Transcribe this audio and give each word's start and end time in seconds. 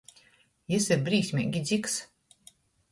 Jis 0.75 0.87
ir 0.95 1.03
brīsmeigi 1.11 1.65
dziks. 1.71 2.03